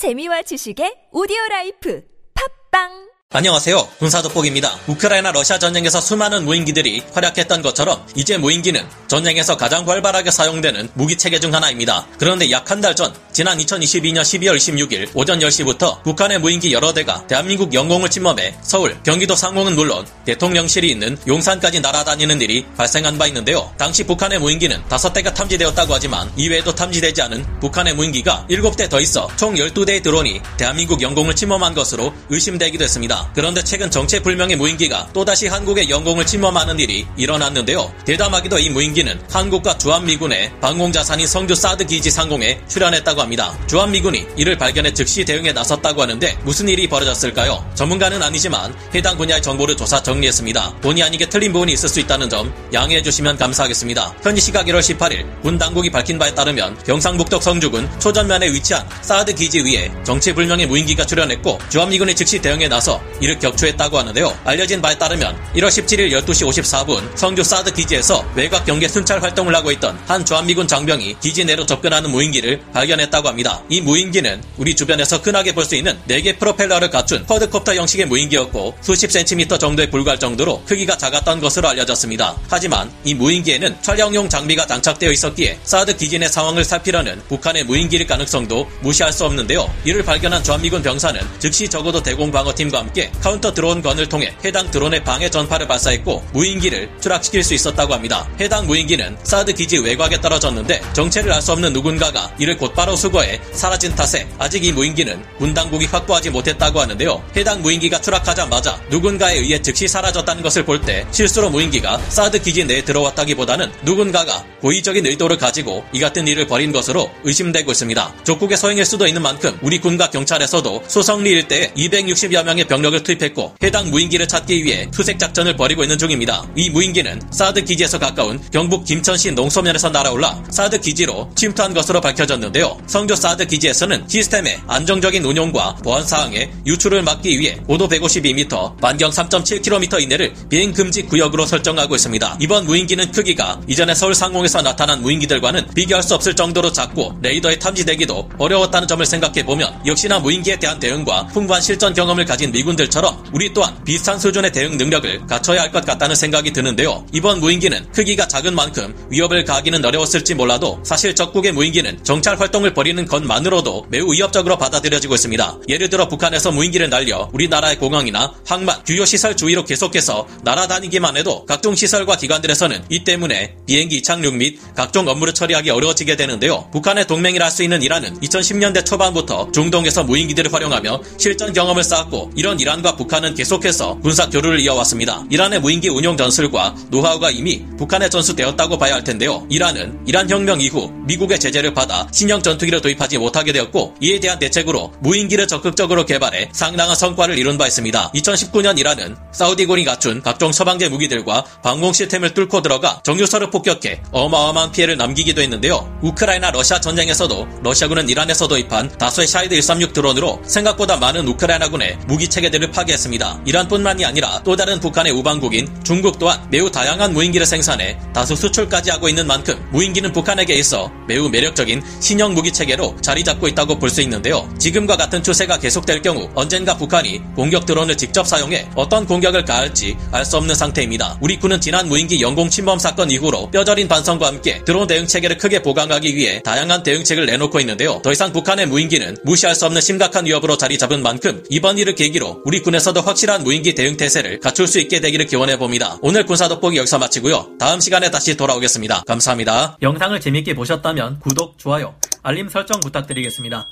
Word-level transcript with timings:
재미와 0.00 0.40
지식의 0.48 1.12
오디오 1.12 1.36
life. 1.50 2.00
팟빵 2.32 3.09
안녕하세요. 3.32 3.86
군사돋보기입니다. 4.00 4.76
우크라이나 4.88 5.30
러시아 5.30 5.56
전쟁에서 5.56 6.00
수많은 6.00 6.44
무인기들이 6.46 7.04
활약했던 7.12 7.62
것처럼 7.62 8.04
이제 8.16 8.36
무인기는 8.36 8.84
전쟁에서 9.06 9.56
가장 9.56 9.88
활발하게 9.88 10.32
사용되는 10.32 10.88
무기 10.94 11.16
체계 11.16 11.38
중 11.38 11.54
하나입니다. 11.54 12.08
그런데 12.18 12.50
약 12.50 12.68
한 12.68 12.80
달 12.80 12.96
전 12.96 13.14
지난 13.30 13.58
2022년 13.58 14.22
12월 14.22 14.56
26일 14.56 15.10
오전 15.14 15.38
10시부터 15.38 16.02
북한의 16.02 16.40
무인기 16.40 16.72
여러 16.72 16.92
대가 16.92 17.24
대한민국 17.28 17.72
영공을 17.72 18.10
침범해 18.10 18.56
서울, 18.62 19.00
경기도 19.04 19.36
상공은 19.36 19.76
물론 19.76 20.04
대통령실이 20.24 20.90
있는 20.90 21.16
용산까지 21.28 21.78
날아다니는 21.78 22.40
일이 22.40 22.66
발생한 22.76 23.16
바 23.16 23.28
있는데요. 23.28 23.72
당시 23.78 24.02
북한의 24.02 24.40
무인기는 24.40 24.82
5대가 24.88 25.32
탐지되었다고 25.32 25.94
하지만 25.94 26.28
이외에도 26.36 26.74
탐지되지 26.74 27.22
않은 27.22 27.60
북한의 27.60 27.94
무인기가 27.94 28.44
7대 28.50 28.90
더 28.90 28.98
있어 28.98 29.28
총 29.36 29.54
12대의 29.54 30.02
드론이 30.02 30.40
대한민국 30.56 31.00
영공을 31.00 31.36
침범한 31.36 31.74
것으로 31.74 32.12
의심되기도 32.28 32.82
했습니다. 32.82 33.19
그런데 33.34 33.62
최근 33.62 33.90
정체불명의 33.90 34.56
무인기가 34.56 35.08
또다시 35.12 35.46
한국의 35.46 35.90
영공을 35.90 36.26
침범하는 36.26 36.78
일이 36.78 37.06
일어났는데요. 37.16 37.92
대담하게도 38.04 38.58
이 38.58 38.70
무인기는 38.70 39.20
한국과 39.30 39.78
주한미군의 39.78 40.60
방공자산인 40.60 41.26
성주 41.26 41.54
사드 41.54 41.86
기지 41.86 42.10
상공에 42.10 42.60
출현했다고 42.68 43.20
합니다. 43.20 43.58
주한미군이 43.66 44.26
이를 44.36 44.56
발견해 44.56 44.92
즉시 44.92 45.24
대응에 45.24 45.52
나섰다고 45.52 46.02
하는데 46.02 46.38
무슨 46.42 46.68
일이 46.68 46.88
벌어졌을까요? 46.88 47.64
전문가는 47.74 48.22
아니지만 48.22 48.74
해당 48.94 49.16
분야의 49.16 49.42
정보를 49.42 49.76
조사 49.76 50.02
정리했습니다. 50.02 50.76
본의 50.80 51.02
아니게 51.02 51.28
틀린 51.28 51.52
부분이 51.52 51.72
있을 51.72 51.88
수 51.88 52.00
있다는 52.00 52.28
점 52.28 52.52
양해해 52.72 53.02
주시면 53.02 53.36
감사하겠습니다. 53.36 54.14
현지 54.22 54.40
시각 54.40 54.66
1월 54.66 54.80
18일 54.80 55.42
군 55.42 55.58
당국이 55.58 55.90
밝힌 55.90 56.18
바에 56.18 56.34
따르면 56.34 56.82
경상북도 56.84 57.40
성주군 57.40 57.88
초전면에 57.98 58.50
위치한 58.52 58.86
사드 59.02 59.34
기지 59.34 59.60
위에 59.60 59.90
정체불명의 60.04 60.66
무인기가 60.66 61.04
출현했고 61.04 61.58
주한미군이 61.68 62.14
즉시 62.14 62.40
대응에 62.40 62.68
나서 62.68 63.00
이를 63.20 63.38
격추했다고 63.38 63.98
하는데요. 63.98 64.38
알려진 64.44 64.82
바에 64.82 64.98
따르면 64.98 65.36
1월 65.56 65.68
17일 65.68 66.10
12시 66.12 66.46
54분 66.48 67.16
성주 67.16 67.42
사드 67.42 67.72
기지에서 67.72 68.24
외곽 68.34 68.66
경계 68.66 68.86
순찰 68.86 69.22
활동을 69.22 69.54
하고 69.54 69.70
있던 69.72 69.98
한 70.06 70.24
주한미군 70.24 70.68
장병이 70.68 71.16
기지 71.20 71.44
내로 71.44 71.64
접근하는 71.64 72.10
무인기를 72.10 72.60
발견했다고 72.72 73.28
합니다. 73.28 73.62
이 73.68 73.80
무인기는 73.80 74.42
우리 74.58 74.74
주변에서 74.74 75.16
흔하게 75.18 75.54
볼 75.54 75.70
수 75.70 75.76
있는 75.76 75.96
4개 76.08 76.36
프로펠러를 76.38 76.90
갖춘 76.90 77.24
쿼드콥터 77.26 77.74
형식의 77.74 78.06
무인기였고 78.06 78.74
수십 78.80 79.12
센티미터 79.12 79.56
정도에 79.56 79.88
불과할 79.88 80.18
정도로 80.18 80.62
크기가 80.64 80.96
작았던 80.96 81.40
것으로 81.40 81.68
알려졌습니다. 81.68 82.36
하지만 82.48 82.90
이 83.04 83.14
무인기에는 83.14 83.76
촬영용 83.82 84.28
장비가 84.28 84.66
장착되어 84.66 85.12
있었기에 85.12 85.60
사드 85.62 85.96
내 86.18 86.28
상황을 86.28 86.64
살피려는 86.64 87.22
북한의 87.28 87.64
무인기일 87.64 88.06
가능성도 88.06 88.68
무시할 88.80 89.12
수 89.12 89.24
없는데요. 89.24 89.72
이를 89.84 90.04
발견한 90.04 90.42
주한미군 90.42 90.82
병사는 90.82 91.20
즉시 91.38 91.68
적어도 91.68 92.02
대공방어팀과 92.02 92.78
함께 92.78 92.99
counter 93.20 93.52
drone 93.54 93.82
gun을 93.82 94.08
통해 94.08 94.34
해당 94.44 94.70
드론에 94.70 95.04
방해 95.04 95.28
전파를 95.30 95.66
발사했고 95.66 96.24
무인기를 96.32 96.90
추락시킬 97.00 97.42
수 97.44 97.54
있었다고 97.54 97.94
합니다. 97.94 98.26
해당 98.40 98.66
무인기는 98.66 99.16
사드 99.22 99.54
기지 99.54 99.78
외곽에 99.78 100.20
떨어졌는데 100.20 100.80
정체를 100.92 101.32
알 101.32 101.40
수 101.40 101.52
없는 101.52 101.72
누군가가 101.72 102.30
이를 102.38 102.56
곧바로 102.58 102.94
수거해 102.96 103.40
사라진 103.52 103.94
탓에 103.94 104.26
아직 104.38 104.62
이 104.64 104.72
무인기는 104.72 105.22
군 105.38 105.54
당국이 105.54 105.86
확보하지 105.86 106.30
못했다고 106.30 106.80
하는데요. 106.80 107.22
해당 107.36 107.62
무인기가 107.62 108.00
추락하자마자 108.00 108.78
누군가에 108.90 109.38
의해 109.38 109.60
즉시 109.62 109.88
사라졌다는 109.88 110.42
것을 110.42 110.64
볼 110.64 110.80
때 110.80 111.06
실수로 111.12 111.50
무인기가 111.50 111.98
사드 112.08 112.40
기지 112.42 112.64
내에 112.64 112.82
들어왔다기보다는 112.84 113.70
누군가가 113.82 114.44
고의적인 114.60 115.06
의도를 115.06 115.36
가지고 115.38 115.84
이 115.92 116.00
같은 116.00 116.26
일을 116.26 116.46
벌인 116.46 116.72
것으로 116.72 117.10
의심되고 117.24 117.70
있습니다. 117.70 118.14
적국의 118.24 118.56
소행일 118.56 118.84
수도 118.84 119.06
있는 119.06 119.22
만큼 119.22 119.58
우리 119.62 119.78
군과 119.78 120.10
경찰에서도 120.10 120.84
소성리 120.88 121.30
일대에 121.30 121.72
260여 121.76 122.44
명의 122.44 122.64
병력 122.64 122.89
을 122.92 123.02
투입했고 123.02 123.54
해당 123.62 123.90
무인기를 123.90 124.26
찾기 124.26 124.64
위해 124.64 124.88
수색 124.90 125.18
작전을 125.18 125.56
벌이고 125.56 125.82
있는 125.82 125.98
중입니다. 125.98 126.44
이 126.56 126.70
무인기는 126.70 127.20
사드 127.30 127.64
기지에서 127.64 127.98
가까운 127.98 128.40
경북 128.50 128.84
김천시 128.84 129.32
농소면에서 129.32 129.90
날아올라 129.90 130.42
사드 130.50 130.80
기지로 130.80 131.30
침투한 131.36 131.74
것으로 131.74 132.00
밝혀졌는데요. 132.00 132.78
성주 132.86 133.16
사드 133.16 133.46
기지에서는 133.46 134.08
시스템의 134.08 134.60
안정적인 134.66 135.24
운용과 135.24 135.76
보안 135.84 136.06
사항의 136.06 136.50
유출을 136.66 137.02
막기 137.02 137.38
위해 137.38 137.58
고도 137.66 137.88
152m, 137.88 138.80
반경 138.80 139.10
3.7km 139.10 140.02
이내를 140.02 140.34
비행 140.48 140.72
금지 140.72 141.02
구역으로 141.02 141.46
설정하고 141.46 141.94
있습니다. 141.94 142.38
이번 142.40 142.66
무인기는 142.66 143.10
크기가 143.12 143.60
이전에 143.66 143.94
서울 143.94 144.14
상공에서 144.14 144.62
나타난 144.62 145.02
무인기들과는 145.02 145.68
비교할 145.74 146.02
수 146.02 146.14
없을 146.14 146.34
정도로 146.34 146.72
작고 146.72 147.18
레이더에 147.22 147.58
탐지되기도 147.58 148.30
어려웠다는 148.38 148.88
점을 148.88 149.04
생각해 149.04 149.44
보면 149.44 149.80
역시나 149.86 150.18
무인기에 150.18 150.58
대한 150.58 150.78
대응과 150.78 151.28
풍부한 151.28 151.62
실전 151.62 151.94
경험을 151.94 152.24
가진 152.24 152.50
미군 152.50 152.69
들처럼 152.76 153.24
우리 153.32 153.52
또한 153.52 153.82
비슷한 153.84 154.18
수준의 154.18 154.52
대응 154.52 154.76
능력을 154.76 155.26
갖춰야 155.26 155.62
할 155.62 155.70
것 155.70 155.84
같다는 155.86 156.16
생각이 156.16 156.52
드는데요. 156.52 157.06
이번 157.12 157.38
무인기는 157.38 157.92
크기가 157.92 158.26
작은 158.26 158.54
만큼 158.56 158.92
위협을 159.10 159.44
가하기는 159.44 159.84
어려웠을지 159.84 160.34
몰라도 160.34 160.80
사실 160.84 161.14
적국의 161.14 161.52
무인기는 161.52 162.02
정찰 162.02 162.38
활동을 162.40 162.74
벌이는 162.74 163.06
것만으로도 163.06 163.86
매우 163.88 164.12
위협적으로 164.12 164.58
받아들여지고 164.58 165.14
있습니다. 165.14 165.58
예를 165.68 165.88
들어 165.90 166.08
북한에서 166.08 166.50
무인기를 166.50 166.90
날려 166.90 167.30
우리나라의 167.32 167.78
공항이나 167.78 168.32
항만, 168.46 168.84
주요 168.84 169.04
시설 169.04 169.36
주위로 169.36 169.64
계속해서 169.64 170.26
날아다니기만 170.42 171.16
해도 171.16 171.44
각종 171.46 171.74
시설과 171.76 172.16
기관들에서는 172.16 172.84
이 172.88 173.04
때문에 173.04 173.54
비행기 173.66 173.98
이착륙 173.98 174.34
및 174.34 174.58
각종 174.74 175.06
업무를 175.08 175.32
처리하기 175.32 175.70
어려워지게 175.70 176.16
되는데요. 176.16 176.68
북한의 176.72 177.06
동맹이라 177.06 177.44
할 177.44 177.50
수 177.50 177.62
있는 177.64 177.82
이란은 177.82 178.20
2010년대 178.20 178.84
초반부터 178.86 179.50
중동에서 179.52 180.04
무인기들을 180.04 180.52
활용하며 180.52 181.00
실전 181.18 181.52
경험을 181.52 181.82
쌓았고 181.82 182.30
이런 182.36 182.59
이란과 182.60 182.96
북한은 182.96 183.34
계속해서 183.34 183.98
군사 184.00 184.28
교류를 184.28 184.60
이어왔습니다. 184.60 185.24
이란의 185.30 185.60
무인기 185.60 185.88
운용 185.88 186.16
전술과 186.16 186.74
노하우가 186.90 187.30
이미 187.30 187.64
북한에 187.78 188.08
전수되었다고 188.10 188.76
봐야 188.76 188.94
할 188.94 189.04
텐데요. 189.04 189.46
이란은 189.48 190.00
이란 190.06 190.28
혁명 190.28 190.60
이후 190.60 190.90
미국의 191.06 191.40
제재를 191.40 191.72
받아 191.72 192.06
신형 192.12 192.42
전투기를 192.42 192.80
도입하지 192.82 193.18
못하게 193.18 193.52
되었고 193.52 193.94
이에 194.00 194.20
대한 194.20 194.38
대책으로 194.38 194.92
무인기를 195.00 195.48
적극적으로 195.48 196.04
개발해 196.04 196.50
상당한 196.52 196.94
성과를 196.94 197.38
이룬 197.38 197.56
바 197.56 197.66
있습니다. 197.66 198.12
2019년 198.12 198.78
이란은 198.78 199.16
사우디군이 199.32 199.84
갖춘 199.84 200.20
각종 200.20 200.52
서방제 200.52 200.88
무기들과 200.88 201.44
방공 201.62 201.92
시스템을 201.92 202.34
뚫고 202.34 202.62
들어가 202.62 203.00
정유소를 203.04 203.50
폭격해 203.50 204.02
어마어마한 204.12 204.72
피해를 204.72 204.96
남기기도 204.96 205.40
했는데요. 205.40 206.00
우크라이나 206.02 206.50
러시아 206.50 206.80
전쟁에서도 206.80 207.48
러시아군은 207.62 208.08
이란에서 208.08 208.46
도입한 208.46 208.98
다수의 208.98 209.26
샤이드 209.26 209.54
136 209.54 209.92
드론으로 209.92 210.40
생각보다 210.44 210.96
많은 210.96 211.26
우크라이나군의 211.28 211.98
무기 212.06 212.28
체계들을 212.50 212.70
파괴했습니다. 212.72 213.42
이란뿐만이 213.46 214.04
아니라 214.04 214.42
또 214.44 214.54
다른 214.56 214.78
북한의 214.80 215.12
우방국인 215.12 215.68
중국 215.82 216.18
또한 216.18 216.40
매우 216.50 216.70
다양한 216.70 217.12
무인기를 217.14 217.46
생산해 217.46 217.98
다수 218.12 218.36
수출까지 218.36 218.90
하고 218.90 219.08
있는 219.08 219.26
만큼 219.26 219.58
무인기는 219.72 220.12
북한에게 220.12 220.54
있어 220.54 220.90
매우 221.08 221.28
매력적인 221.28 221.82
신형 222.00 222.34
무기 222.34 222.52
체계로 222.52 222.96
자리 223.00 223.24
잡고 223.24 223.48
있다고 223.48 223.78
볼 223.78 223.90
수 223.90 224.00
있는데요. 224.02 224.48
지금과 224.56 224.96
같은 224.96 225.20
추세가 225.20 225.58
계속될 225.58 226.02
경우 226.02 226.30
언젠가 226.36 226.76
북한이 226.76 227.20
공격 227.34 227.66
드론을 227.66 227.96
직접 227.96 228.24
사용해 228.24 228.68
어떤 228.76 229.04
공격을 229.04 229.44
가할지 229.44 229.96
알 230.12 230.24
수 230.24 230.36
없는 230.36 230.54
상태입니다. 230.54 231.18
우리 231.20 231.40
군은 231.40 231.60
지난 231.60 231.88
무인기 231.88 232.20
영공 232.20 232.50
침범 232.50 232.78
사건 232.78 233.10
이후로 233.10 233.50
뼈저린 233.50 233.88
반성과 233.88 234.28
함께 234.28 234.62
드론 234.64 234.86
대응 234.86 235.08
체계를 235.08 235.38
크게 235.38 235.60
보강하기 235.62 236.14
위해 236.14 236.40
다양한 236.44 236.84
대응책을 236.84 237.26
내놓고 237.26 237.58
있는데요. 237.60 238.00
더 238.04 238.12
이상 238.12 238.32
북한의 238.32 238.66
무인기는 238.66 239.16
무시할 239.24 239.56
수 239.56 239.66
없는 239.66 239.80
심각한 239.80 240.26
위협으로 240.26 240.56
자리 240.56 240.78
잡은 240.78 241.02
만큼 241.02 241.42
이번 241.50 241.78
일을 241.78 241.96
계기로 241.96 242.39
우리 242.44 242.62
군에서도 242.62 243.00
확실한 243.00 243.44
무인기 243.44 243.74
대응 243.74 243.96
태세를 243.96 244.40
갖출 244.40 244.66
수 244.66 244.78
있게 244.80 245.00
되기를 245.00 245.26
기원해 245.26 245.58
봅니다. 245.58 245.98
오늘 246.00 246.24
군사 246.24 246.48
돋보기 246.48 246.76
여기서 246.78 246.98
마치고요. 246.98 247.56
다음 247.58 247.80
시간에 247.80 248.10
다시 248.10 248.36
돌아오겠습니다. 248.36 249.02
감사합니다. 249.06 249.76
영상을 249.82 250.18
재밌게 250.18 250.54
보셨다면 250.54 251.20
구독, 251.20 251.58
좋아요, 251.58 251.94
알림 252.22 252.48
설정 252.48 252.80
부탁드리겠습니다. 252.80 253.66